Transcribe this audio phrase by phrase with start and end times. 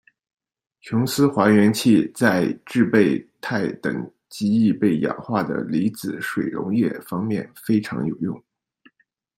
[0.79, 8.43] 琼斯还原器在制备钛等极易被氧化的离子水溶液方面非常有用。